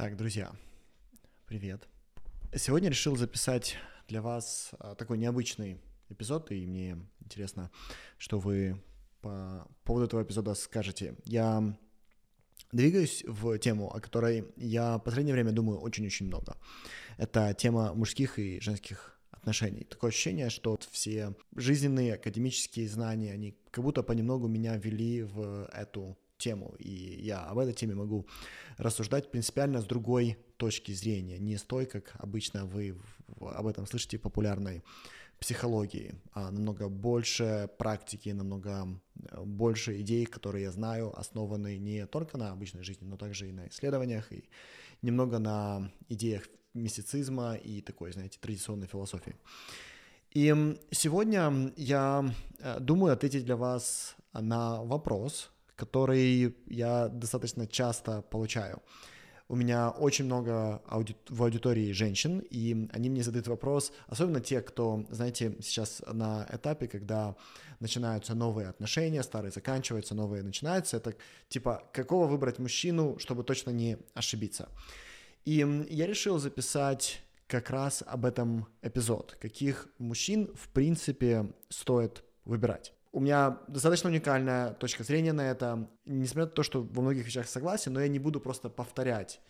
[0.00, 0.50] Так, друзья,
[1.44, 1.86] привет.
[2.56, 3.76] Сегодня решил записать
[4.08, 7.70] для вас а, такой необычный эпизод, и мне интересно,
[8.16, 8.82] что вы
[9.20, 11.16] по поводу этого эпизода скажете.
[11.26, 11.76] Я
[12.72, 16.56] двигаюсь в тему, о которой я в последнее время думаю очень-очень много.
[17.18, 19.84] Это тема мужских и женских отношений.
[19.84, 26.16] Такое ощущение, что все жизненные академические знания, они как будто понемногу меня вели в эту
[26.40, 26.90] тему, и
[27.22, 28.26] я об этой теме могу
[28.78, 32.96] рассуждать принципиально с другой точки зрения, не с той, как обычно вы
[33.40, 34.82] об этом слышите в популярной
[35.40, 38.86] психологии, а намного больше практики, намного
[39.30, 43.52] э, больше идей, которые я знаю, основаны не только на обычной жизни, но также и
[43.52, 44.44] на исследованиях, и
[45.02, 49.34] немного на идеях мистицизма и такой, знаете, традиционной философии.
[50.32, 58.82] И сегодня я э, думаю ответить для вас на вопрос, который я достаточно часто получаю.
[59.48, 61.16] У меня очень много ауди...
[61.28, 66.86] в аудитории женщин, и они мне задают вопрос, особенно те, кто, знаете, сейчас на этапе,
[66.86, 67.34] когда
[67.80, 71.14] начинаются новые отношения, старые заканчиваются, новые начинаются, это
[71.48, 74.68] типа, какого выбрать мужчину, чтобы точно не ошибиться.
[75.44, 82.92] И я решил записать как раз об этом эпизод, каких мужчин, в принципе, стоит выбирать.
[83.12, 85.88] У меня достаточно уникальная точка зрения на это.
[86.04, 89.40] Несмотря на то, что во многих вещах согласен, но я не буду просто повторять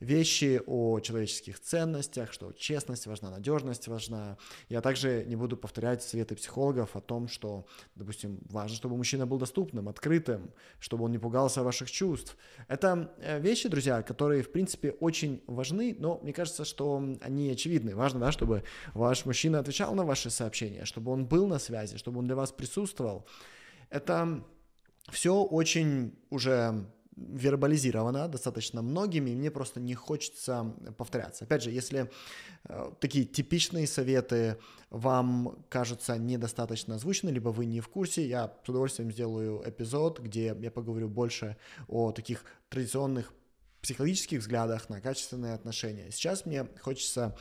[0.00, 4.38] вещи о человеческих ценностях, что честность важна, надежность важна.
[4.68, 9.38] Я также не буду повторять советы психологов о том, что, допустим, важно, чтобы мужчина был
[9.38, 12.36] доступным, открытым, чтобы он не пугался ваших чувств.
[12.66, 17.94] Это э, вещи, друзья, которые, в принципе, очень важны, но мне кажется, что они очевидны.
[17.94, 22.20] Важно, да, чтобы ваш мужчина отвечал на ваши сообщения, чтобы он был на связи, чтобы
[22.20, 23.26] он для вас присутствовал.
[23.90, 24.42] Это
[25.10, 26.86] все очень уже
[27.28, 31.44] вербализировано достаточно многими, и мне просто не хочется повторяться.
[31.44, 32.10] Опять же, если
[32.64, 34.56] э, такие типичные советы
[34.90, 40.56] вам кажутся недостаточно озвучены, либо вы не в курсе, я с удовольствием сделаю эпизод, где
[40.58, 41.56] я поговорю больше
[41.88, 43.32] о таких традиционных
[43.82, 46.10] психологических взглядах на качественные отношения.
[46.10, 47.36] Сейчас мне хочется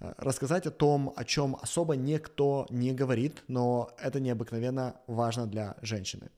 [0.00, 5.76] э, рассказать о том, о чем особо никто не говорит, но это необыкновенно важно для
[5.82, 6.30] женщины.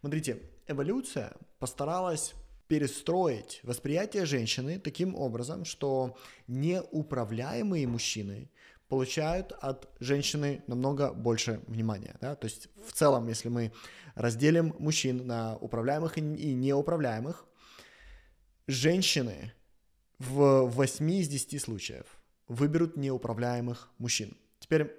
[0.00, 2.34] Смотрите, эволюция постаралась
[2.68, 6.16] перестроить восприятие женщины таким образом, что
[6.46, 8.50] неуправляемые мужчины
[8.88, 12.16] получают от женщины намного больше внимания.
[12.20, 12.34] Да?
[12.36, 13.72] То есть в целом, если мы
[14.14, 16.20] разделим мужчин на управляемых и
[16.54, 17.44] неуправляемых,
[18.66, 19.52] женщины
[20.18, 22.06] в 8 из 10 случаев
[22.48, 24.36] выберут неуправляемых мужчин.
[24.58, 24.94] Теперь,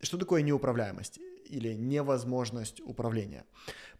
[0.00, 1.18] что такое неуправляемость
[1.50, 3.44] или невозможность управления?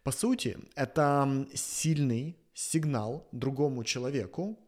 [0.02, 4.58] По сути, это сильный сигнал другому человеку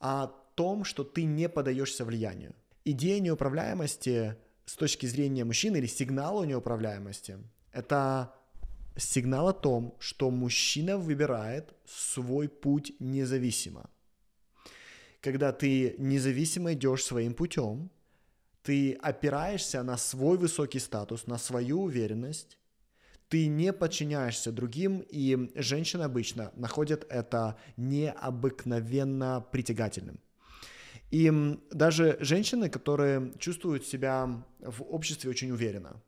[0.00, 2.54] о том, что ты не подаешься влиянию.
[2.84, 7.38] Идея неуправляемости с точки зрения мужчины или сигнал о неуправляемости–
[7.72, 8.34] это
[8.96, 13.88] сигнал о том, что мужчина выбирает свой путь независимо.
[15.20, 17.90] Когда ты независимо идешь своим путем,
[18.62, 22.58] ты опираешься на свой высокий статус, на свою уверенность,
[23.28, 30.20] ты не подчиняешься другим, и женщины обычно находят это необыкновенно притягательным.
[31.10, 31.32] И
[31.70, 36.02] даже женщины, которые чувствуют себя в обществе очень уверенно,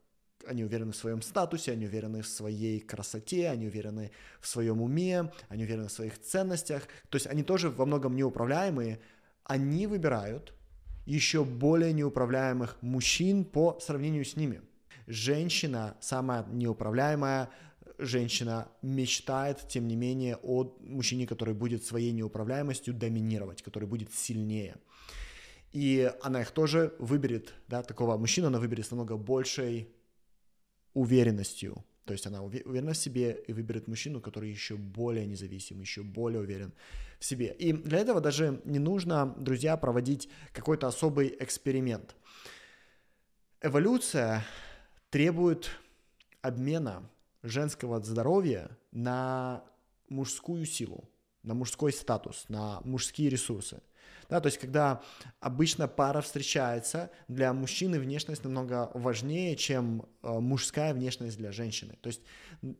[0.47, 4.10] они уверены в своем статусе, они уверены в своей красоте, они уверены
[4.41, 9.00] в своем уме, они уверены в своих ценностях, то есть они тоже во многом неуправляемые,
[9.44, 10.54] они выбирают
[11.06, 14.60] еще более неуправляемых мужчин по сравнению с ними–
[15.06, 17.50] женщина, самая неуправляемая
[17.98, 24.76] женщина, мечтает, тем не менее, о мужчине, который будет своей неуправляемостью доминировать, который будет сильнее.
[25.72, 29.88] И она их тоже выберет, да, такого мужчину она выберет с намного большей
[30.92, 31.84] уверенностью.
[32.04, 36.41] То есть она уверена в себе и выберет мужчину, который еще более независим, еще более
[36.41, 36.72] уверен
[37.19, 37.54] в себе.
[37.59, 42.15] И для этого даже не нужно, друзья, проводить какой-то особый эксперимент.
[43.62, 44.45] Эволюция
[45.09, 45.71] требует
[46.42, 47.09] обмена
[47.42, 49.65] женского здоровья на
[50.10, 51.09] мужскую силу,
[51.42, 53.83] на мужской статус, на мужские ресурсы.
[54.28, 55.03] Да, то есть, когда
[55.41, 61.97] обычно пара встречается, для мужчины внешность намного важнее, чем э, мужская внешность для женщины.
[62.00, 62.22] То есть,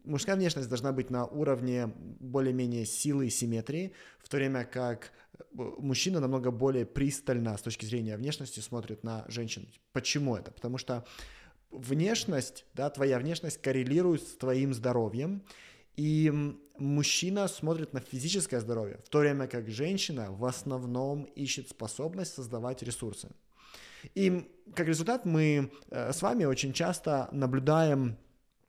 [0.05, 5.39] мужская внешность должна быть на уровне более-менее силы и симметрии, в то время как э,
[5.57, 9.67] мужчина намного более пристально с точки зрения внешности смотрит на женщину.
[9.93, 10.51] Почему это?
[10.51, 11.05] Потому что
[11.71, 15.43] внешность, да, твоя внешность коррелирует с твоим здоровьем,
[15.97, 22.35] и мужчина смотрит на физическое здоровье, в то время как женщина в основном ищет способность
[22.35, 23.31] создавать ресурсы.
[24.15, 28.19] И как результат мы э, с вами очень часто наблюдаем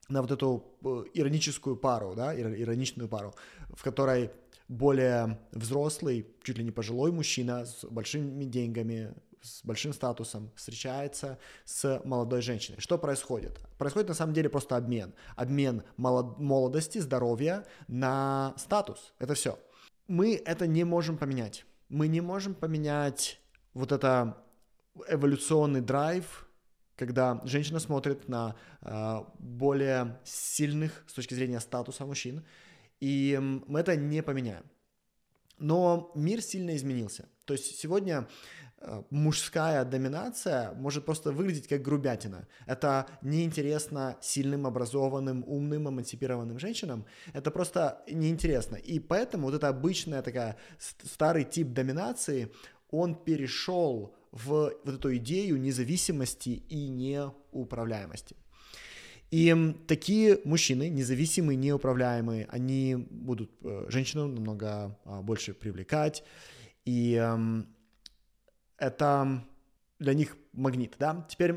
[0.08, 3.34] на вот эту э, ироническую пару, да, ироничную пару,
[3.74, 4.32] в которой
[4.68, 9.14] более взрослый, чуть ли не пожилой мужчина с большими деньгами,
[9.46, 12.80] с большим статусом встречается с молодой женщиной.
[12.80, 13.60] Что происходит?
[13.78, 15.14] Происходит на самом деле просто обмен.
[15.36, 19.14] Обмен молодости, здоровья на статус.
[19.20, 19.60] Это все.
[20.08, 21.66] Мы это не можем поменять.
[21.90, 23.40] Мы не можем поменять
[23.74, 24.44] вот это
[25.08, 26.48] эволюционный драйв,
[26.96, 32.44] когда женщина смотрит на э, более сильных с точки зрения статуса мужчин,
[33.00, 33.38] и
[33.68, 34.64] мы это не поменяем.
[35.58, 37.30] Но мир сильно изменился.
[37.46, 38.28] То есть сегодня
[39.10, 42.48] мужская доминация может просто выглядеть как грубятина.
[42.68, 47.06] Это неинтересно сильным, образованным, умным, эмансипированным женщинам.
[47.34, 48.76] Это просто неинтересно.
[48.76, 52.52] И поэтому вот это обычная такая старый тип доминации,
[52.92, 58.36] он перешел в вот эту идею независимости и неуправляемости.
[59.32, 66.24] И такие мужчины, независимые, неуправляемые, они будут э, женщину намного а, больше привлекать,
[66.86, 67.20] и
[68.78, 69.44] это
[70.00, 71.26] для них магнит, да.
[71.30, 71.56] Теперь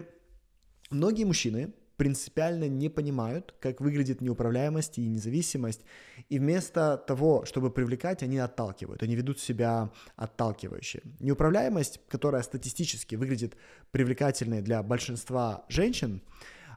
[0.90, 5.82] многие мужчины принципиально не понимают, как выглядит неуправляемость и независимость,
[6.28, 11.02] и вместо того, чтобы привлекать, они отталкивают, они ведут себя отталкивающе.
[11.18, 13.56] Неуправляемость, которая статистически выглядит
[13.90, 16.22] привлекательной для большинства женщин,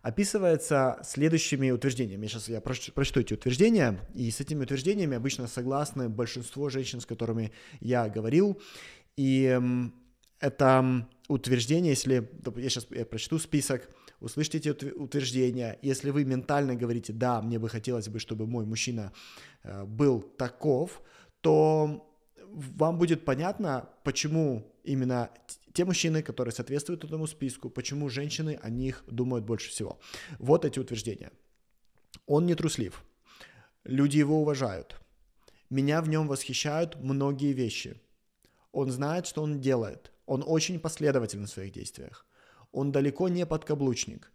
[0.01, 2.25] описывается следующими утверждениями.
[2.25, 7.51] Сейчас я прочту эти утверждения, и с этими утверждениями обычно согласны большинство женщин, с которыми
[7.79, 8.59] я говорил,
[9.15, 9.59] и
[10.41, 13.89] это утверждение, если я сейчас я прочту список,
[14.19, 15.77] услышьте эти утверждения.
[15.81, 19.13] Если вы ментально говорите, да, мне бы хотелось бы, чтобы мой мужчина
[19.63, 21.01] э, был таков,
[21.41, 22.07] то
[22.47, 25.29] вам будет понятно, почему именно
[25.73, 29.99] те мужчины, которые соответствуют этому списку, почему женщины о них думают больше всего.
[30.39, 31.31] Вот эти утверждения.
[32.25, 33.03] Он не труслив.
[33.83, 34.99] Люди его уважают.
[35.69, 38.01] Меня в нем восхищают многие вещи.
[38.71, 40.10] Он знает, что он делает.
[40.31, 42.25] Он очень последователен в своих действиях.
[42.71, 44.31] Он далеко не подкаблучник.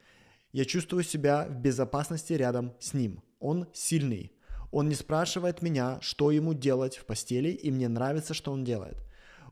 [0.52, 3.22] Я чувствую себя в безопасности рядом с ним.
[3.40, 4.31] Он сильный.
[4.72, 8.98] Он не спрашивает меня, что ему делать в постели, и мне нравится, что он делает.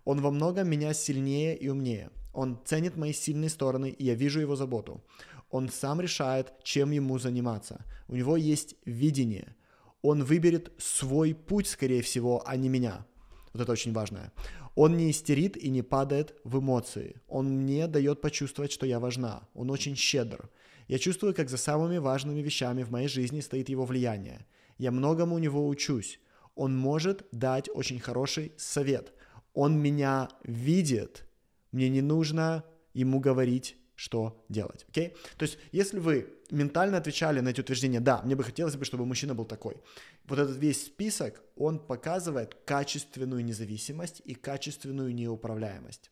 [0.04, 2.10] Он во многом меня сильнее и умнее.
[2.34, 5.02] Он ценит мои сильные стороны, и я вижу его заботу.
[5.48, 7.86] Он сам решает, чем ему заниматься.
[8.06, 9.56] У него есть видение.
[10.02, 13.06] Он выберет свой путь, скорее всего, а не меня.
[13.54, 14.30] Вот это очень важное.
[14.74, 17.16] Он не истерит и не падает в эмоции.
[17.28, 19.48] Он мне дает почувствовать, что я важна.
[19.54, 20.50] Он очень щедр.
[20.88, 24.46] Я чувствую, как за самыми важными вещами в моей жизни стоит его влияние.
[24.76, 26.20] Я многому у него учусь.
[26.56, 29.12] Он может дать очень хороший совет.
[29.54, 31.24] Он меня видит.
[31.70, 34.86] Мне не нужно ему говорить, что делать.
[34.92, 35.16] Okay?
[35.36, 39.06] То есть, если вы ментально отвечали на эти утверждения, да, мне бы хотелось бы, чтобы
[39.06, 39.76] мужчина был такой.
[40.24, 46.10] Вот этот весь список, он показывает качественную независимость и качественную неуправляемость.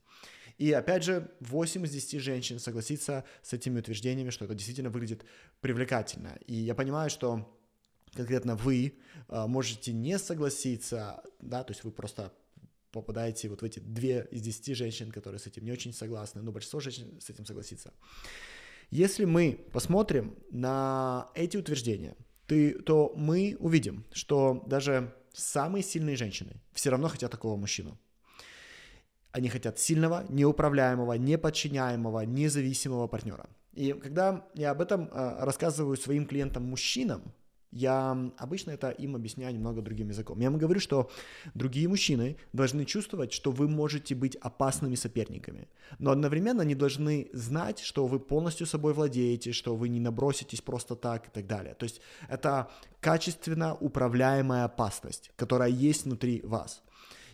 [0.59, 5.25] И опять же, 8 из 10 женщин согласится с этими утверждениями, что это действительно выглядит
[5.61, 6.39] привлекательно.
[6.47, 7.59] И я понимаю, что
[8.15, 12.33] конкретно вы э, можете не согласиться, да, то есть вы просто
[12.93, 16.53] попадаете вот в эти две из десяти женщин, которые с этим не очень согласны, но
[16.53, 17.93] большинство женщин с этим согласится.
[18.91, 22.15] Если мы посмотрим на эти утверждения,
[22.47, 27.99] ты, то мы увидим, что даже самые сильные женщины все равно хотят такого мужчину.
[29.31, 33.49] Они хотят сильного, неуправляемого, неподчиняемого, независимого партнера.
[33.73, 37.33] И когда я об этом э, рассказываю своим клиентам-мужчинам,
[37.73, 40.39] я обычно это им объясняю немного другим языком.
[40.41, 41.11] Я им говорю, что
[41.55, 47.81] другие мужчины должны чувствовать, что вы можете быть опасными соперниками, но одновременно они должны знать,
[47.81, 51.75] что вы полностью собой владеете, что вы не наброситесь просто так и так далее.
[51.75, 56.83] То есть это качественно управляемая опасность, которая есть внутри вас.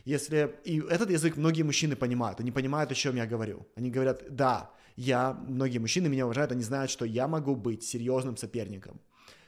[0.04, 3.66] Если и этот язык многие мужчины понимают, они понимают, о чем я говорю.
[3.74, 8.36] Они говорят, да, я, многие мужчины меня уважают, они знают, что я могу быть серьезным
[8.36, 9.00] соперником,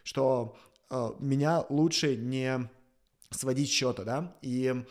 [0.03, 0.57] что
[0.91, 2.69] меня лучше не
[3.31, 4.85] сводить счета, да, и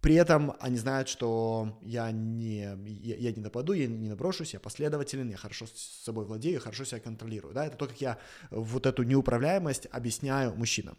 [0.00, 4.60] при этом они знают, что я не, я, я не нападу, я не наброшусь, я
[4.60, 8.18] последователен, я хорошо с собой владею, хорошо себя контролирую, да, это то, как я
[8.50, 10.96] вот эту неуправляемость объясняю мужчинам.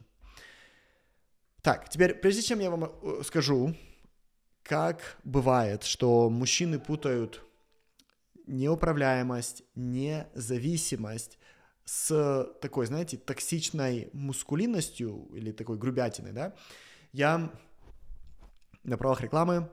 [1.62, 3.76] Так, теперь, прежде чем я вам э, скажу,
[4.64, 7.44] как бывает, что мужчины путают
[8.48, 11.39] неуправляемость, независимость
[11.90, 16.54] с такой, знаете, токсичной мускулинностью или такой грубятиной, да,
[17.14, 17.52] я
[18.84, 19.72] на правах рекламы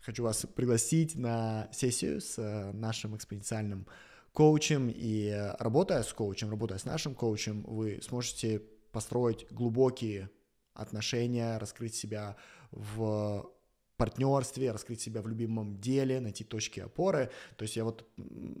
[0.00, 3.88] хочу вас пригласить на сессию с э, нашим экспоненциальным
[4.32, 10.30] коучем, и работая с коучем, работая с нашим коучем, вы сможете построить глубокие
[10.72, 12.36] отношения, раскрыть себя
[12.70, 13.50] в
[13.96, 17.30] партнерстве, раскрыть себя в любимом деле, найти точки опоры.
[17.56, 18.06] То есть я вот,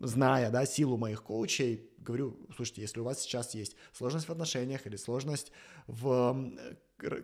[0.02, 4.86] зная да, силу моих коучей, говорю, слушайте, если у вас сейчас есть сложность в отношениях
[4.86, 5.52] или сложность
[5.86, 6.48] в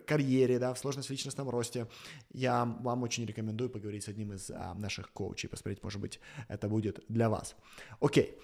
[0.05, 1.87] карьере, да, в сложность в личностном росте,
[2.31, 6.67] я вам очень рекомендую поговорить с одним из а, наших коучей, посмотреть, может быть, это
[6.67, 7.55] будет для вас.
[7.99, 8.37] Окей,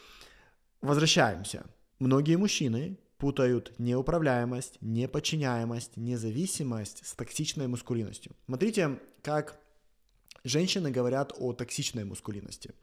[0.82, 1.66] возвращаемся.
[2.00, 8.36] Многие мужчины путают неуправляемость, неподчиняемость, независимость с токсичной мускулинностью.
[8.46, 9.60] Смотрите, как
[10.46, 12.74] женщины говорят о токсичной мускулинности.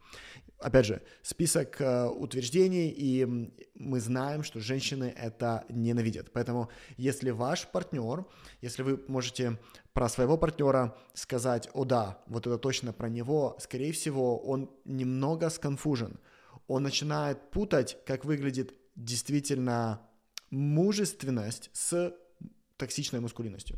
[0.59, 3.25] Опять же, список э, утверждений, и
[3.73, 6.31] мы знаем, что женщины это ненавидят.
[6.31, 8.25] Поэтому, если ваш партнер,
[8.61, 9.59] если вы можете
[9.93, 15.49] про своего партнера сказать, о да, вот это точно про него, скорее всего, он немного
[15.49, 16.19] сконфужен.
[16.67, 20.01] Он начинает путать, как выглядит действительно
[20.49, 22.15] мужественность с
[22.77, 23.77] токсичной мускулинностью.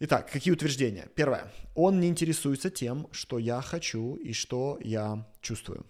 [0.00, 1.08] Итак, какие утверждения?
[1.14, 1.52] Первое.
[1.74, 5.86] Он не интересуется тем, что я хочу и что я чувствую.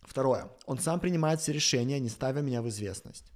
[0.00, 0.50] Второе.
[0.64, 3.30] Он сам принимает все решения, не ставя меня в известность.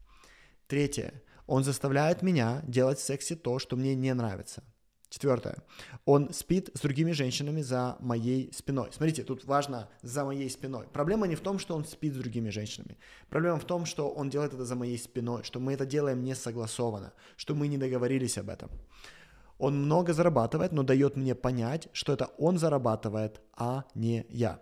[0.67, 1.23] Третье.
[1.47, 4.65] Он заставляет меня делать в сексе то, что мне не нравится.
[5.13, 5.59] Четвертое.
[6.07, 8.89] Он спит с другими женщинами за моей спиной.
[8.93, 10.87] Смотрите, тут важно за моей спиной.
[10.91, 12.97] Проблема не в том, что он спит с другими женщинами.
[13.29, 16.35] Проблема в том, что он делает это за моей спиной, что мы это делаем не
[16.35, 18.71] согласованно, что мы не договорились об этом.
[19.59, 24.61] Он много зарабатывает, но дает мне понять, что это он зарабатывает, а не я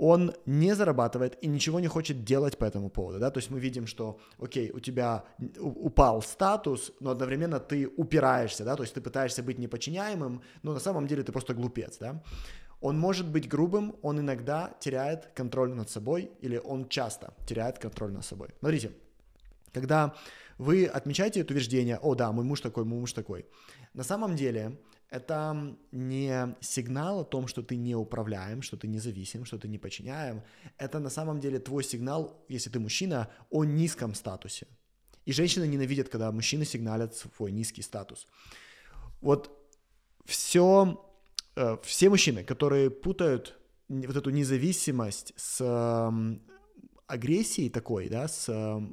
[0.00, 3.60] он не зарабатывает и ничего не хочет делать по этому поводу, да, то есть мы
[3.60, 5.24] видим, что, окей, у тебя
[5.58, 10.80] упал статус, но одновременно ты упираешься, да, то есть ты пытаешься быть неподчиняемым, но на
[10.80, 12.22] самом деле ты просто глупец, да.
[12.80, 18.12] Он может быть грубым, он иногда теряет контроль над собой или он часто теряет контроль
[18.12, 18.48] над собой.
[18.60, 18.92] Смотрите,
[19.74, 20.14] когда
[20.56, 23.44] вы отмечаете это утверждение, о да, мой муж такой, мой муж такой,
[23.92, 24.78] на самом деле
[25.10, 29.78] это не сигнал о том, что ты не управляем, что ты независим, что ты не
[29.78, 30.42] подчиняем.
[30.78, 34.66] Это на самом деле твой сигнал, если ты мужчина, о низком статусе.
[35.26, 38.26] И женщины ненавидят, когда мужчины сигналят свой низкий статус.
[39.20, 39.50] Вот
[40.24, 41.04] все,
[41.56, 45.60] э, все мужчины, которые путают вот эту независимость с
[47.08, 48.48] агрессией такой, да, с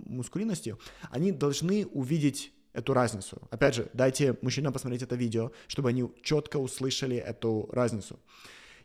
[0.05, 0.79] мускулинностью,
[1.12, 3.41] они должны увидеть эту разницу.
[3.50, 8.19] Опять же, дайте мужчинам посмотреть это видео, чтобы они четко услышали эту разницу.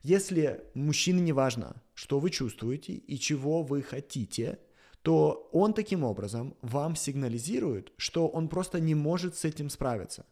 [0.02, 4.58] Если мужчине не важно, что вы чувствуете и чего вы хотите,
[5.02, 10.24] то он таким образом вам сигнализирует, что он просто не может с этим справиться.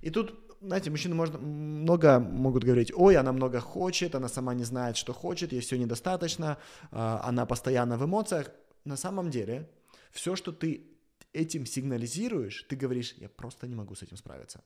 [0.00, 4.64] И тут, знаете, мужчины можно, много могут говорить, ой, она много хочет, она сама не
[4.64, 6.58] знает, что хочет, ей все недостаточно,
[6.90, 8.50] а, она постоянно в эмоциях.
[8.84, 9.68] На самом деле,
[10.12, 10.95] все, что ты
[11.36, 14.60] этим сигнализируешь, ты говоришь, я просто не могу с этим справиться.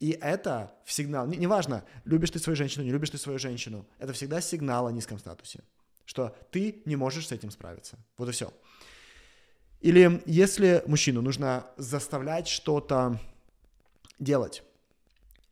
[0.00, 4.12] И это сигнал, неважно, не любишь ты свою женщину, не любишь ты свою женщину, это
[4.12, 5.60] всегда сигнал о низком статусе,
[6.04, 7.98] что ты не можешь с этим справиться.
[8.18, 8.52] Вот и все.
[9.80, 13.20] Или если мужчину нужно заставлять что-то
[14.18, 14.62] делать,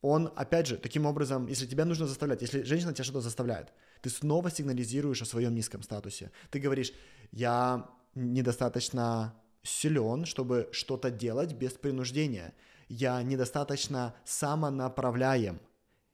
[0.01, 4.11] он, опять же, таким образом, если тебя нужно заставлять, если женщина тебя что-то заставляет, ты
[4.11, 6.33] снова сигнализируешь о своем низком статусе.
[6.51, 6.93] Ты говоришь,
[7.31, 12.55] я недостаточно силен, чтобы что-то делать без принуждения.
[12.89, 15.61] Я недостаточно самонаправляем.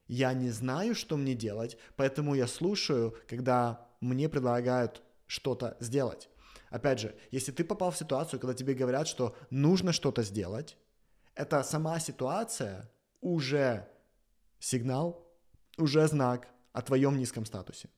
[0.07, 6.29] Я не знаю, что мне делать, поэтому я слушаю, когда мне предлагают что-то сделать.
[6.69, 10.77] Опять же, если ты попал в ситуацию, когда тебе говорят, что нужно что-то сделать,
[11.35, 12.89] это сама ситуация
[13.21, 13.87] уже
[14.59, 15.27] сигнал,
[15.77, 17.89] уже знак о твоем низком статусе.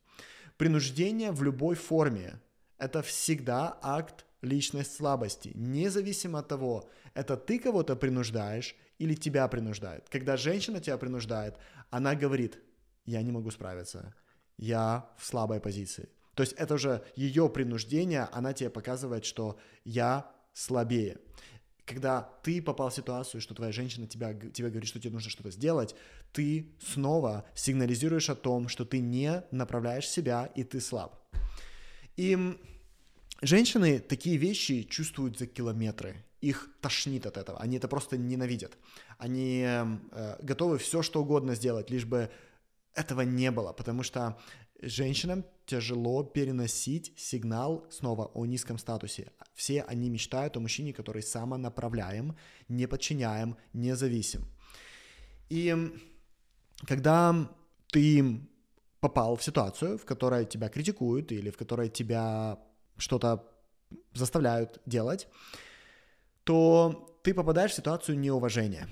[0.57, 2.39] Принуждение в любой форме–
[2.77, 10.09] это всегда акт личность слабости, независимо от того, это ты кого-то принуждаешь или тебя принуждают.
[10.09, 11.57] Когда женщина тебя принуждает,
[11.89, 12.59] она говорит,
[13.05, 14.13] я не могу справиться,
[14.57, 16.09] я в слабой позиции.
[16.35, 21.17] То есть это уже ее принуждение, она тебе показывает, что я слабее.
[21.85, 25.51] Когда ты попал в ситуацию, что твоя женщина тебя, тебе говорит, что тебе нужно что-то
[25.51, 25.95] сделать,
[26.31, 31.19] ты снова сигнализируешь о том, что ты не направляешь себя и ты слаб.
[32.15, 32.57] И
[33.41, 36.23] Женщины такие вещи чувствуют за километры.
[36.41, 37.59] Их тошнит от этого.
[37.59, 38.77] Они это просто ненавидят.
[39.17, 42.29] Они э, готовы все, что угодно сделать, лишь бы
[42.93, 43.73] этого не было.
[43.73, 44.37] Потому что
[44.79, 49.31] женщинам тяжело переносить сигнал снова о низком статусе.
[49.55, 52.35] Все они мечтают о мужчине, который самонаправляем,
[52.67, 54.45] не подчиняем, независим.
[55.49, 55.75] И
[56.85, 57.49] когда
[57.91, 58.39] ты
[58.99, 62.59] попал в ситуацию, в которой тебя критикуют или в которой тебя
[63.01, 63.43] что-то
[64.13, 65.27] заставляют делать,
[66.43, 68.87] то ты попадаешь в ситуацию неуважения.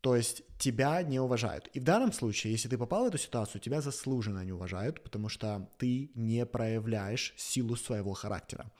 [0.00, 1.68] То есть тебя не уважают.
[1.74, 5.28] И в данном случае, если ты попал в эту ситуацию, тебя заслуженно не уважают, потому
[5.28, 8.70] что ты не проявляешь силу своего характера.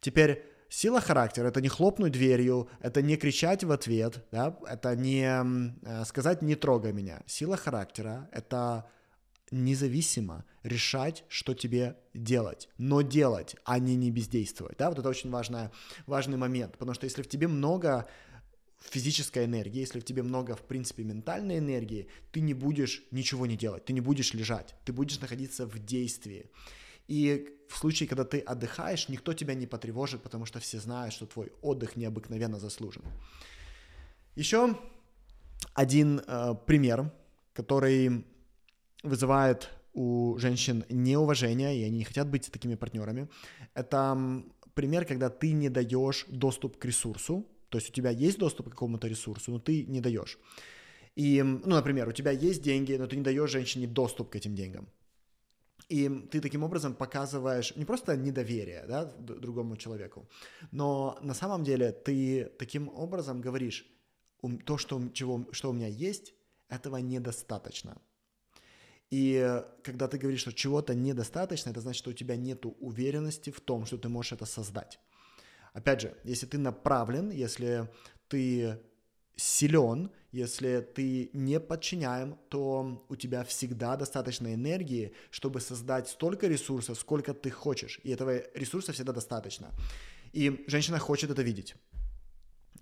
[0.00, 5.26] Теперь сила характера это не хлопнуть дверью, это не кричать в ответ, да, это не
[5.84, 7.22] э, сказать не трогай меня.
[7.26, 8.86] Сила характера это
[9.52, 14.78] независимо решать, что тебе делать, но делать, а не не бездействовать.
[14.78, 14.88] Да?
[14.88, 15.70] Вот это очень важная,
[16.06, 18.08] важный момент, потому что если в тебе много
[18.80, 23.56] физической энергии, если в тебе много, в принципе, ментальной энергии, ты не будешь ничего не
[23.56, 26.50] делать, ты не будешь лежать, ты будешь находиться в действии.
[27.06, 31.26] И в случае, когда ты отдыхаешь, никто тебя не потревожит, потому что все знают, что
[31.26, 33.02] твой отдых необыкновенно заслужен.
[34.34, 34.78] Еще
[35.74, 37.12] один э, пример,
[37.52, 38.24] который
[39.02, 43.28] вызывает у женщин неуважение, и они не хотят быть такими партнерами.
[43.74, 44.42] Это
[44.74, 48.70] пример, когда ты не даешь доступ к ресурсу, то есть у тебя есть доступ к
[48.70, 50.38] какому-то ресурсу, но ты не даешь.
[51.14, 54.54] И, ну, например, у тебя есть деньги, но ты не даешь женщине доступ к этим
[54.54, 54.88] деньгам.
[55.88, 60.28] И ты таким образом показываешь не просто недоверие да, другому человеку,
[60.70, 63.86] но на самом деле ты таким образом говоришь,
[64.64, 66.34] то, что, чего, что у меня есть,
[66.68, 68.00] этого недостаточно.
[69.12, 73.60] И когда ты говоришь, что чего-то недостаточно, это значит, что у тебя нет уверенности в
[73.60, 74.98] том, что ты можешь это создать.
[75.74, 77.90] Опять же, если ты направлен, если
[78.28, 78.78] ты
[79.36, 86.98] силен, если ты не подчиняем, то у тебя всегда достаточно энергии, чтобы создать столько ресурсов,
[86.98, 88.00] сколько ты хочешь.
[88.04, 89.72] И этого ресурса всегда достаточно.
[90.32, 91.74] И женщина хочет это видеть.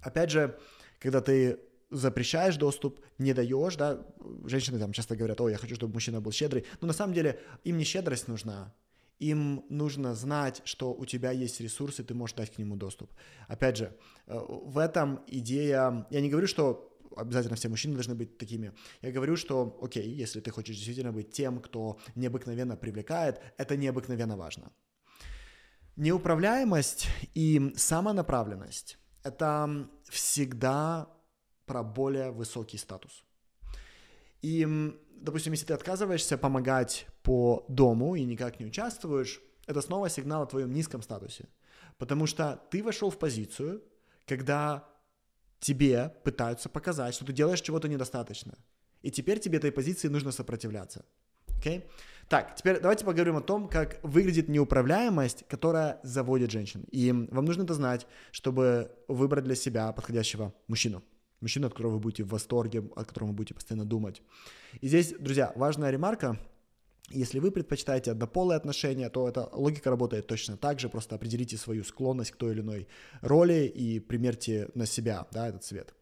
[0.01, 0.57] Опять же,
[1.01, 1.59] когда ты
[1.91, 4.07] запрещаешь доступ, не даешь, да,
[4.45, 7.41] женщины там часто говорят, о, я хочу, чтобы мужчина был щедрый, но на самом деле
[7.65, 8.75] им не щедрость нужна,
[9.19, 13.13] им нужно знать, что у тебя есть ресурсы, ты можешь дать к нему доступ.
[13.49, 18.39] Опять же, э, в этом идея, я не говорю, что обязательно все мужчины должны быть
[18.39, 18.73] такими.
[19.03, 24.37] Я говорю, что, окей, если ты хочешь действительно быть тем, кто необыкновенно привлекает, это необыкновенно
[24.37, 24.73] важно.
[25.97, 31.09] Неуправляемость и самонаправленность– это всегда
[31.71, 33.25] про более высокий статус.
[34.43, 34.67] И,
[35.23, 40.47] допустим, если ты отказываешься помогать по дому и никак не участвуешь, это снова сигнал о
[40.47, 41.45] твоем низком статусе.
[41.97, 43.83] Потому что ты вошел в позицию,
[44.27, 44.85] когда
[45.61, 48.55] тебе пытаются показать, что ты делаешь чего-то недостаточно.
[49.03, 51.05] И теперь тебе этой позиции нужно сопротивляться.
[51.61, 51.85] Okay?
[52.29, 56.85] Так, теперь давайте поговорим о том, как выглядит неуправляемость, которая заводит женщин.
[56.91, 61.03] И вам нужно это знать, чтобы выбрать для себя подходящего мужчину.
[61.41, 64.23] Мужчина, от которого вы будете в восторге, от которого вы будете постоянно думать.
[64.81, 66.39] И здесь, друзья, важная ремарка.
[67.11, 70.89] Если вы предпочитаете однополые отношения, то эта логика работает точно так же.
[70.89, 72.89] Просто определите свою склонность к той или иной
[73.21, 75.95] роли и примерьте на себя да, этот цвет.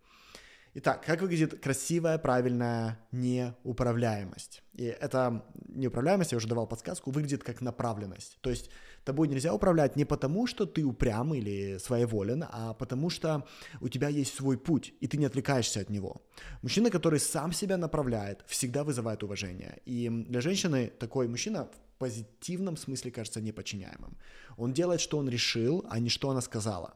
[0.80, 4.62] Итак, как выглядит красивая, правильная неуправляемость?
[4.74, 8.38] И эта неуправляемость, я уже давал подсказку, выглядит как направленность.
[8.42, 8.70] То есть
[9.08, 13.44] тобой нельзя управлять не потому, что ты упрям или своеволен, а потому что
[13.80, 16.22] у тебя есть свой путь, и ты не отвлекаешься от него.
[16.62, 19.80] Мужчина, который сам себя направляет, всегда вызывает уважение.
[19.86, 24.16] И для женщины такой мужчина в позитивном смысле кажется неподчиняемым.
[24.56, 26.94] Он делает, что он решил, а не что она сказала.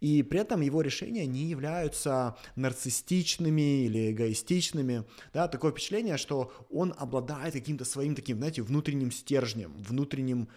[0.00, 5.04] И при этом его решения не являются нарциссичными или эгоистичными.
[5.34, 10.48] Да, такое впечатление, что он обладает каким-то своим таким, знаете, внутренним стержнем, внутренним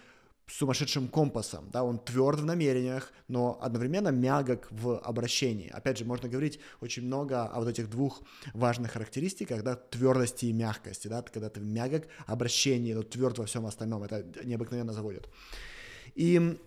[0.46, 5.68] сумасшедшим компасом, да, он тверд в намерениях, но одновременно мягок в обращении.
[5.70, 10.52] Опять же, можно говорить очень много о вот этих двух важных характеристиках, да, твердости и
[10.52, 15.28] мягкости, да, когда ты мягок в обращении, но тверд во всем остальном, это необыкновенно заводит.
[16.14, 16.58] И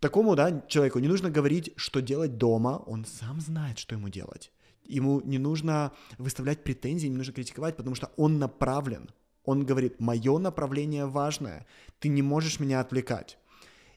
[0.00, 4.50] такому, да, человеку не нужно говорить, что делать дома, он сам знает, что ему делать.
[4.84, 9.10] Ему не нужно выставлять претензии, не нужно критиковать, потому что он направлен.
[9.44, 11.66] Он говорит, мое направление важное,
[11.98, 13.38] ты не можешь меня отвлекать.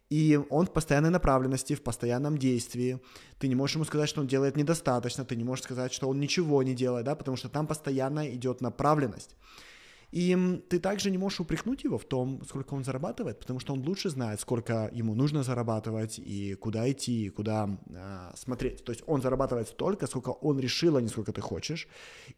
[0.09, 2.99] И он в постоянной направленности, в постоянном действии.
[3.39, 6.19] Ты не можешь ему сказать, что он делает недостаточно, ты не можешь сказать, что он
[6.19, 9.35] ничего не делает, да, потому что там постоянно идет направленность.
[10.11, 13.81] И ты также не можешь упрекнуть его в том, сколько он зарабатывает, потому что он
[13.81, 18.83] лучше знает, сколько ему нужно зарабатывать и куда идти, и куда э, смотреть.
[18.83, 21.87] То есть он зарабатывает столько, сколько он решил, а не сколько ты хочешь,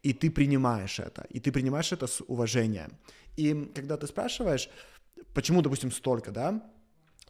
[0.02, 2.92] и ты принимаешь это, и ты принимаешь это с уважением.
[3.36, 4.68] И когда ты спрашиваешь,
[5.34, 6.62] почему, допустим, столько, да,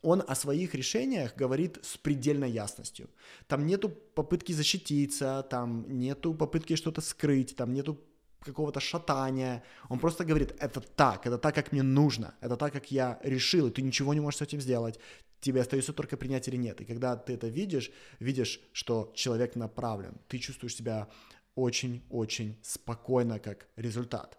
[0.03, 3.09] он о своих решениях говорит с предельной ясностью.
[3.47, 8.01] Там нету попытки защититься, там нету попытки что-то скрыть, там нету
[8.41, 9.63] какого-то шатания.
[9.89, 13.67] Он просто говорит, это так, это так, как мне нужно, это так, как я решил,
[13.67, 14.99] и ты ничего не можешь с этим сделать.
[15.41, 16.81] Тебе остается только принять или нет.
[16.81, 21.09] И когда ты это видишь, видишь, что человек направлен, ты чувствуешь себя
[21.55, 24.39] очень-очень спокойно как результат.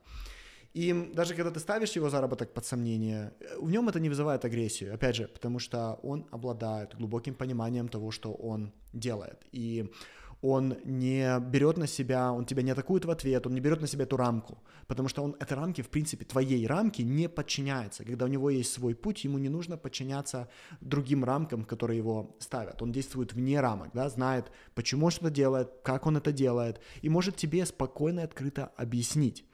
[0.74, 4.94] И даже когда ты ставишь его заработок под сомнение, в нем это не вызывает агрессию,
[4.94, 9.46] опять же, потому что он обладает глубоким пониманием того, что он делает.
[9.52, 9.92] И
[10.42, 13.88] он не берет на себя, он тебя не атакует в ответ, он не берет на
[13.88, 18.06] себя эту рамку, потому что он этой рамки, в принципе, твоей рамки не подчиняется.
[18.06, 20.50] Когда у него есть свой путь, ему не нужно подчиняться
[20.80, 22.82] другим рамкам, которые его ставят.
[22.82, 27.10] Он действует вне рамок, да, знает, почему он что-то делает, как он это делает, и
[27.10, 29.46] может тебе спокойно и открыто объяснить.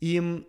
[0.00, 0.44] И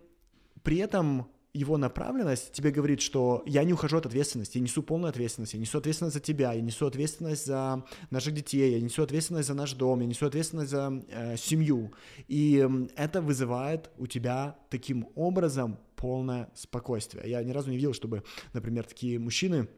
[0.64, 5.10] при этом его направленность тебе говорит, что я не ухожу от ответственности, я несу полную
[5.10, 9.48] ответственность, я несу ответственность за тебя, я несу ответственность за наших детей, я несу ответственность
[9.48, 11.92] за наш дом, я несу ответственность за э, семью.
[12.26, 17.30] И это вызывает у тебя таким образом полное спокойствие.
[17.30, 19.68] Я ни разу не видел, чтобы, например, такие мужчины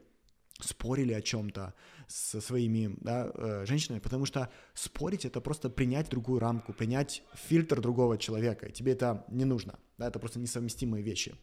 [0.59, 1.73] спорили о чем-то
[2.07, 7.81] со своими да, э, женщинами, потому что спорить это просто принять другую рамку, принять фильтр
[7.81, 11.35] другого человека, и тебе это не нужно, да, это просто несовместимые вещи.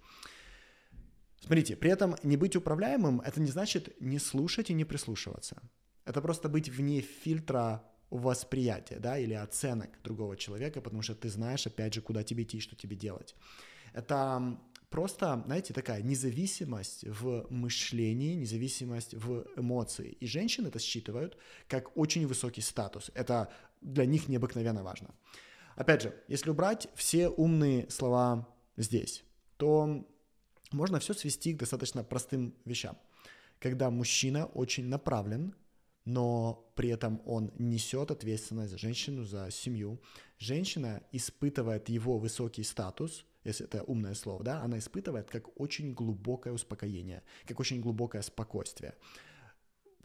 [1.40, 5.62] Смотрите, при этом не быть управляемым это не значит не слушать и не прислушиваться.
[6.06, 11.66] Это просто быть вне фильтра восприятия, да, или оценок другого человека, потому что ты знаешь,
[11.66, 13.34] опять же, куда тебе идти, что тебе делать.
[13.92, 14.58] Это
[14.94, 20.16] просто, знаете, такая независимость в мышлении, независимость в эмоции.
[20.20, 23.10] И женщины это считывают как очень высокий статус.
[23.14, 23.48] Это
[23.80, 25.08] для них необыкновенно важно.
[25.74, 29.24] Опять же, если убрать все умные слова здесь,
[29.56, 30.06] то
[30.70, 32.96] можно все свести к достаточно простым вещам.
[33.58, 35.56] Когда мужчина очень направлен,
[36.04, 40.00] но при этом он несет ответственность за женщину, за семью.
[40.38, 46.52] Женщина испытывает его высокий статус, если это умное слово, да, она испытывает как очень глубокое
[46.52, 48.94] успокоение, как очень глубокое спокойствие.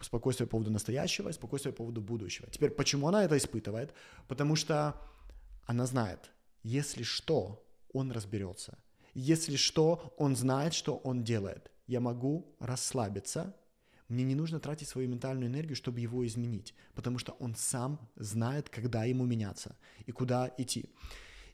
[0.01, 2.49] Спокойствие по поводу настоящего, спокойствие по поводу будущего.
[2.49, 3.93] Теперь, почему она это испытывает?
[4.27, 4.93] Потому что
[5.65, 6.31] она знает,
[6.63, 8.77] если что, он разберется.
[9.13, 11.71] Если что, он знает, что он делает.
[11.87, 13.55] Я могу расслабиться,
[14.09, 18.67] мне не нужно тратить свою ментальную энергию, чтобы его изменить, потому что он сам знает,
[18.69, 19.75] когда ему меняться
[20.07, 20.89] и куда идти.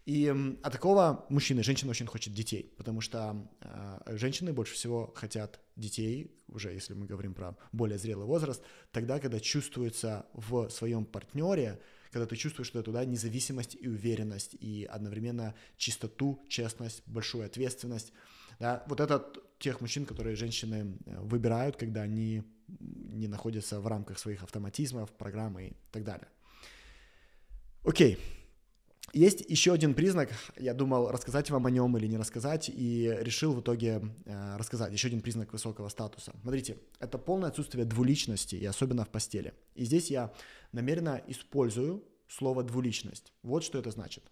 [0.06, 5.60] И от такого мужчины, женщина очень хочет детей, потому что э, женщины больше всего хотят
[5.76, 11.82] детей, уже если мы говорим про более зрелый возраст, тогда, когда чувствуется в своем партнере,
[12.12, 18.13] когда ты чувствуешь, что туда независимость и уверенность, и одновременно чистоту, честность, большую ответственность.
[18.60, 24.20] Да, вот это тех мужчин, которые женщины э, выбирают, когда они не находятся в рамках
[24.20, 26.28] своих автоматизмов, программы и так далее.
[27.84, 28.20] Окей,
[29.19, 33.54] есть еще один признак, я думал рассказать вам о нем или не рассказать, и решил
[33.54, 34.91] в итоге э, рассказать.
[34.91, 36.34] Еще один признак высокого статуса.
[36.41, 39.54] Смотрите, это полное отсутствие двуличности, и особенно в постели.
[39.73, 40.34] И здесь я
[40.73, 43.32] намеренно использую слово двуличность.
[43.41, 44.23] Вот что это значит.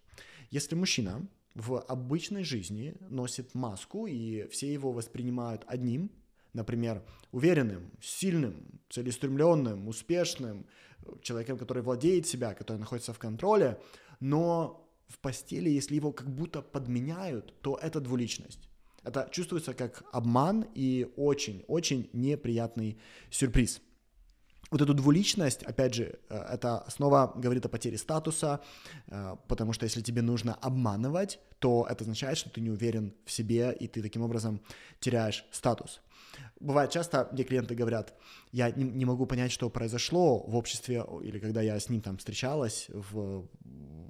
[0.52, 6.12] Если мужчина в обычной жизни носит маску, и все его воспринимают одним,
[6.52, 10.66] например, уверенным, сильным, целеустремленным, успешным,
[11.22, 13.80] человеком, который владеет себя, который находится в контроле,
[14.24, 18.70] но в постели, если его как будто подменяют, то это двуличность.
[19.04, 22.98] Это чувствуется как обман и очень-очень неприятный
[23.30, 23.82] сюрприз.
[24.72, 28.62] Вот эту двуличность, опять же, э, это снова говорит о потере статуса,
[29.08, 33.32] э, потому что если тебе нужно обманывать, то это означает, что ты не уверен в
[33.32, 34.62] себе, и ты таким образом
[35.02, 36.02] теряешь статус.
[36.64, 38.14] Бывает часто, мне клиенты говорят,
[38.54, 42.18] я не, не могу понять, что произошло в обществе, или когда я с ним там
[42.18, 43.50] встречалась в,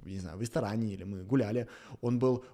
[0.04, 1.66] не знаю, в ресторане, или мы гуляли,
[2.00, 2.44] он был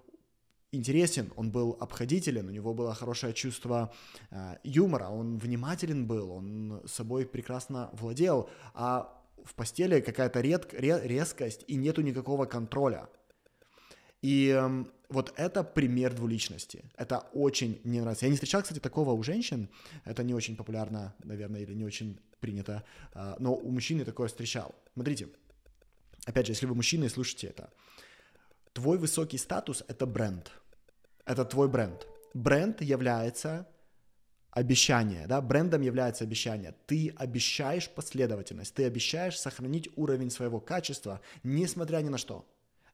[0.73, 3.93] интересен, он был обходителен, у него было хорошее чувство
[4.31, 11.65] э, юмора, он внимателен был, он собой прекрасно владел, а в постели какая-то ред, резкость
[11.69, 13.07] и нету никакого контроля.
[14.23, 16.85] И э, вот это пример двуличности.
[16.97, 18.27] Это очень мне нравится.
[18.27, 19.69] Я не встречал, кстати, такого у женщин.
[20.05, 22.85] Это не очень популярно, наверное, или не очень принято.
[23.15, 24.75] Э, но у мужчин я такое встречал.
[24.95, 25.29] Смотрите,
[26.25, 27.71] опять же, если вы мужчина и слушаете это,
[28.73, 30.51] твой высокий статус— это бренд.
[31.25, 32.07] Это твой бренд.
[32.33, 33.67] Бренд является
[34.53, 36.75] обещание, да, брендом является обещание.
[36.87, 42.45] Ты обещаешь последовательность, ты обещаешь сохранить уровень своего качества, несмотря ни на что.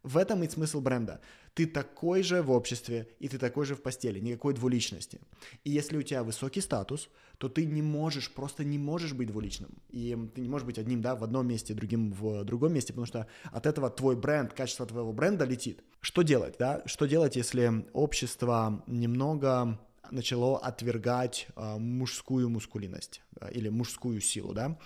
[0.07, 1.21] В этом и смысл бренда.
[1.55, 5.19] Ты такой же в обществе, и ты такой же в постели, никакой двуличности.
[5.65, 9.71] И если у тебя высокий статус, то ты не можешь, просто не можешь быть двуличным.
[9.91, 13.07] И ты не можешь быть одним, да, в одном месте, другим в другом месте, потому
[13.07, 15.83] что от этого твой бренд, качество твоего бренда летит.
[16.01, 16.83] Что делать, да?
[16.87, 19.81] Что делать, если общество немного
[20.13, 24.79] начало отвергать э, мужскую мускулинность э, или мужскую силу, да?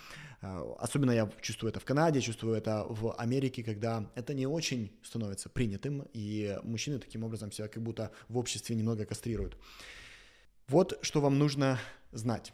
[0.43, 4.93] Э, особенно я чувствую это в Канаде, чувствую это в Америке, когда это не очень
[5.03, 9.57] становится принятым, и мужчины таким образом себя как будто в обществе немного кастрируют.
[10.69, 11.79] Вот что вам нужно
[12.13, 12.53] знать.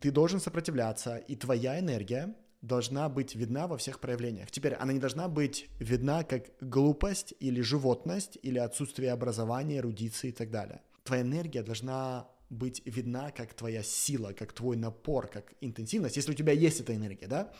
[0.00, 4.50] Ты должен сопротивляться, и твоя энергия должна быть видна во всех проявлениях.
[4.50, 10.32] Теперь она не должна быть видна как глупость или животность, или отсутствие образования, эрудиции и
[10.32, 10.82] так далее.
[11.04, 16.34] Твоя энергия должна быть видна как твоя сила, как твой напор, как интенсивность, если у
[16.34, 17.52] тебя есть эта энергия, да?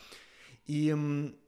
[0.67, 0.95] И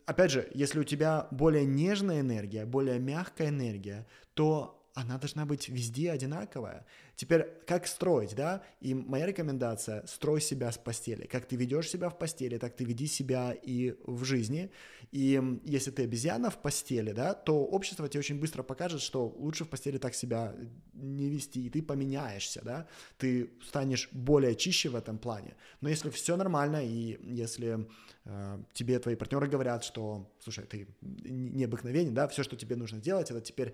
[0.05, 5.69] опять же, если у тебя более нежная энергия, более мягкая энергия, то она должна быть
[5.69, 6.85] везде одинаковая.
[7.15, 8.63] Теперь, как строить, да?
[8.79, 11.25] И моя рекомендация– строй себя с постели.
[11.25, 14.71] Как ты ведешь себя в постели, так ты веди себя и в жизни.
[15.11, 19.65] И если ты обезьяна в постели, да, то общество тебе очень быстро покажет, что лучше
[19.65, 20.55] в постели так себя
[20.93, 22.87] не вести, и ты поменяешься, да?
[23.17, 25.55] Ты станешь более чище в этом плане.
[25.81, 27.87] Но если все нормально, и если
[28.25, 33.31] э, тебе твои партнеры говорят, что, слушай, ты необыкновенен, да, все, что тебе нужно делать,
[33.31, 33.73] это теперь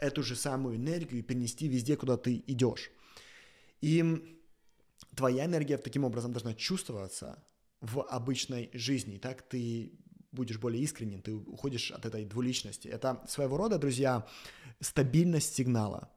[0.00, 2.90] эту же самую энергию перенести везде, куда ты идешь.
[3.80, 4.04] И
[5.14, 7.42] твоя энергия таким образом должна чувствоваться
[7.80, 9.18] в обычной жизни.
[9.18, 9.92] Так ты
[10.32, 12.88] будешь более искренен, ты уходишь от этой двуличности.
[12.88, 14.26] Это своего рода, друзья,
[14.80, 16.10] стабильность сигнала.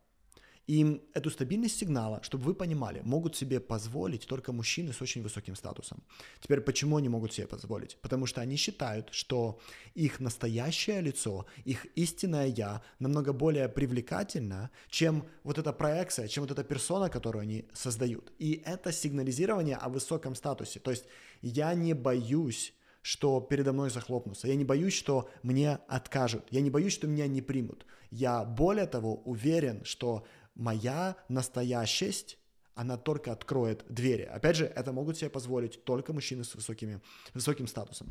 [0.67, 5.55] И эту стабильность сигнала, чтобы вы понимали, могут себе позволить только мужчины с очень высоким
[5.55, 6.03] статусом.
[6.39, 7.97] Теперь, почему они могут себе позволить?
[8.01, 9.59] Потому что они считают, что
[9.93, 16.51] их настоящее лицо, их истинное «я» намного более привлекательно, чем вот эта проекция, чем вот
[16.51, 18.31] эта персона, которую они создают.
[18.39, 20.79] И это сигнализирование о высоком статусе.
[20.79, 21.05] То есть
[21.41, 22.73] я не боюсь
[23.05, 24.47] что передо мной захлопнутся.
[24.47, 26.45] Я не боюсь, что мне откажут.
[26.51, 27.85] Я не боюсь, что меня не примут.
[28.11, 32.37] Я более того уверен, что моя настоящесть,
[32.75, 34.23] она только откроет двери.
[34.23, 37.01] Опять же, это могут себе позволить только мужчины с высокими,
[37.33, 38.09] высоким статусом.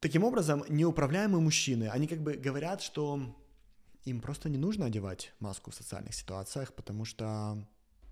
[0.00, 3.34] Таким образом, неуправляемые мужчины, они как бы говорят, что
[4.04, 7.66] им просто не нужно одевать маску в социальных ситуациях, потому что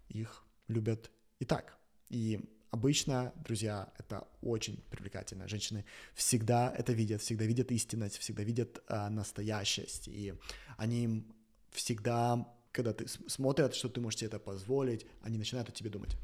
[0.09, 1.77] их любят и так.
[2.09, 5.49] И обычно, друзья, это очень привлекательно.
[5.49, 5.85] Женщины
[6.15, 10.35] всегда это видят, всегда видят истинность, всегда видят э, настоящесть, и
[10.79, 11.27] они
[11.71, 16.17] всегда когда ты смотрят, что ты можешь себе это позволить, они начинают о тебе думать.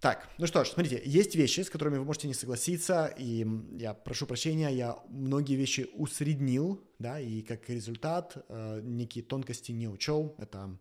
[0.00, 3.44] Так, ну что ж, смотрите, есть вещи, с которыми вы можете не согласиться, и
[3.78, 9.88] я прошу прощения, я многие вещи усреднил, да, и как результат э, некие тонкости не
[9.88, 10.78] учел, это,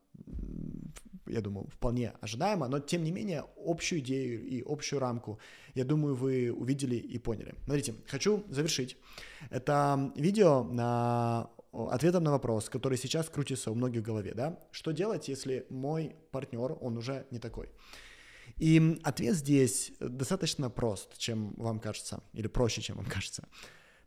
[1.25, 5.39] я думаю, вполне ожидаемо, но тем не менее общую идею и общую рамку,
[5.73, 7.55] я думаю, вы увидели и поняли.
[7.65, 8.97] Смотрите, хочу завершить
[9.49, 11.49] это видео на
[11.91, 16.15] ответом на вопрос, который сейчас крутится у многих в голове, да, что делать, если мой
[16.31, 17.69] партнер, он уже не такой?
[18.57, 23.47] И ответ здесь достаточно прост, чем вам кажется, или проще, чем вам кажется.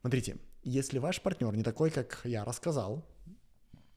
[0.00, 3.06] Смотрите, если ваш партнер не такой, как я рассказал,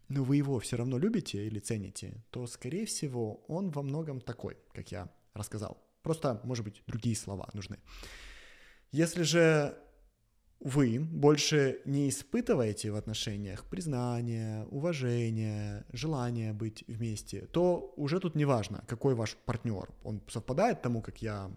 [0.10, 4.58] но вы его все равно любите или цените, то, скорее всего, он во многом такой,
[4.74, 5.82] как я рассказал.
[6.04, 7.80] Просто, может быть, другие слова нужны.
[8.92, 9.78] Если же
[10.64, 18.46] вы больше не испытываете в отношениях признания, уважения, желания быть вместе, то уже тут не
[18.46, 19.90] важно, какой ваш партнер.
[20.04, 21.52] Он совпадает тому, как я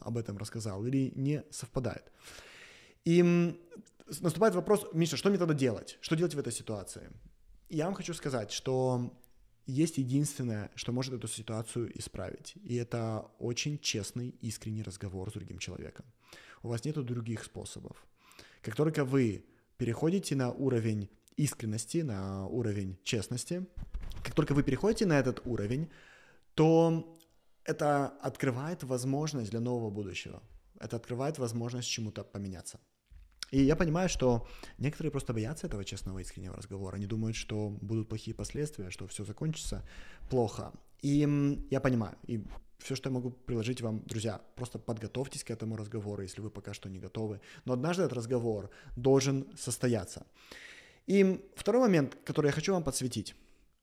[0.00, 2.12] об этом рассказал, или не совпадает.
[3.04, 3.58] И
[4.20, 5.98] наступает вопрос, Миша, что мне тогда делать?
[6.00, 7.10] Что делать в этой ситуации?
[7.68, 9.12] Я вам хочу сказать, что
[9.66, 12.54] есть единственное, что может эту ситуацию исправить.
[12.62, 16.06] И это очень честный, искренний разговор с другим человеком.
[16.62, 18.06] У вас нет других способов.
[18.62, 19.44] Как только вы
[19.76, 23.66] переходите на уровень искренности, на уровень честности,
[24.22, 25.90] как только вы переходите на этот уровень,
[26.54, 27.18] то
[27.64, 30.42] это открывает возможность для нового будущего.
[30.78, 32.80] Это открывает возможность чему-то поменяться.
[33.50, 34.46] И я понимаю, что
[34.78, 36.96] некоторые просто боятся этого честного искреннего разговора.
[36.96, 39.84] Они думают, что будут плохие последствия, что все закончится
[40.30, 40.72] плохо.
[41.02, 42.44] И я понимаю, и
[42.82, 46.74] все, что я могу приложить вам, друзья, просто подготовьтесь к этому разговору, если вы пока
[46.74, 47.40] что не готовы.
[47.64, 50.26] Но однажды этот разговор должен состояться.
[51.06, 53.34] И второй момент, который я хочу вам подсветить.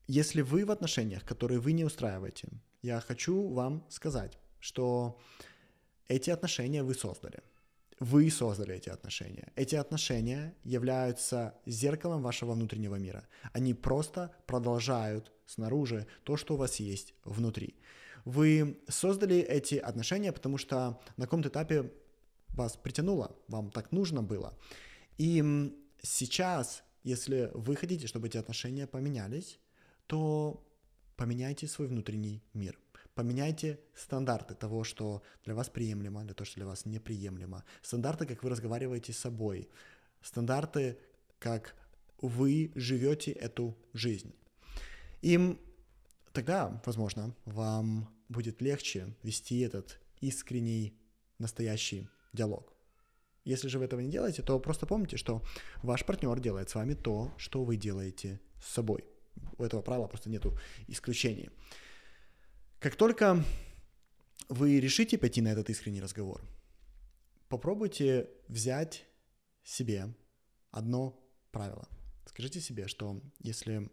[0.07, 2.47] если вы в отношениях, которые вы не устраиваете,
[2.81, 5.19] я хочу вам сказать, что
[6.07, 7.39] эти отношения вы создали.
[7.99, 9.51] Вы создали эти отношения.
[9.55, 13.27] Эти отношения являются зеркалом вашего внутреннего мира.
[13.51, 17.75] Они просто продолжают снаружи то, что у вас есть внутри.
[18.25, 21.91] Вы создали эти отношения, потому что на каком-то этапе
[22.49, 24.57] вас притянуло, вам так нужно было.
[25.17, 25.43] И
[26.01, 29.59] сейчас, если вы хотите, чтобы эти отношения поменялись,
[30.07, 30.65] то
[31.15, 32.79] поменяйте свой внутренний мир.
[33.19, 37.65] Поменяйте стандарты того, что для вас приемлемо, для того, что для вас неприемлемо.
[37.82, 39.67] Стандарты, как вы разговариваете с собой.
[40.21, 40.97] Стандарты,
[41.38, 41.75] как
[42.21, 44.34] вы живете эту жизнь.
[45.21, 45.60] И
[46.32, 50.97] тогда, возможно, вам будет легче вести этот искренний,
[51.39, 52.71] настоящий диалог.
[53.43, 55.43] Если же вы этого не делаете, то просто помните, что
[55.84, 59.03] ваш партнер делает с вами то, что вы делаете с собой.
[59.58, 61.49] У этого правила просто нету исключений.
[62.79, 63.43] Как только
[64.47, 66.41] вы решите пойти на этот искренний разговор,
[67.49, 69.05] попробуйте взять
[69.63, 70.15] себе
[70.71, 71.89] одно правило.
[72.25, 73.89] Скажите себе, что если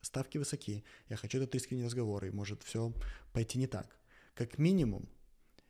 [0.00, 2.94] ставки высоки, я хочу этот искренний разговор, и может все
[3.34, 3.94] пойти не так.
[4.32, 5.06] Как минимум,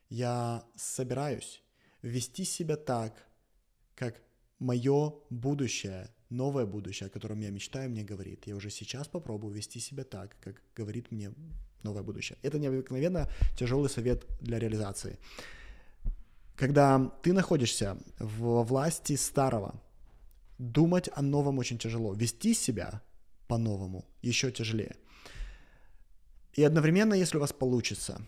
[0.09, 1.64] я собираюсь
[2.02, 3.16] вести себя так,
[3.96, 4.22] как
[4.61, 8.46] мое будущее, новое будущее, о котором я мечтаю, мне говорит.
[8.46, 11.33] Я уже сейчас попробую вести себя так, как говорит мне
[11.83, 12.38] новое будущее.
[12.43, 15.19] Это необыкновенно тяжелый совет для реализации.
[16.57, 19.81] Когда ты находишься в власти старого,
[20.59, 22.12] думать о новом очень тяжело.
[22.14, 23.01] Вести себя
[23.49, 24.97] по-новому еще тяжелее.
[26.53, 28.21] И одновременно, если у вас получится,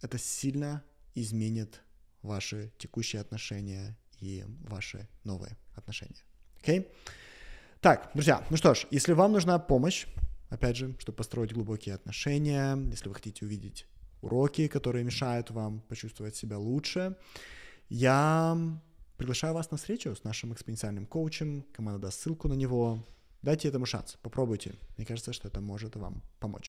[0.00, 0.82] это сильно
[1.14, 1.80] изменит
[2.22, 6.24] ваши текущие отношения и ваши новые отношения.
[6.60, 6.80] Окей?
[6.80, 6.88] Okay?
[7.82, 10.06] Так, друзья, ну что ж, если вам нужна помощь,
[10.52, 13.86] опять же, чтобы построить глубокие отношения, если вы хотите увидеть
[14.20, 17.16] уроки, которые мешают вам почувствовать себя лучше,
[17.88, 18.56] я
[19.16, 21.64] приглашаю вас на встречу с нашим экспоненциальным коучем.
[21.72, 23.02] Команда даст ссылку на него.
[23.40, 24.74] Дайте этому шанс, попробуйте.
[24.96, 26.60] Мне кажется, что это может вам помочь.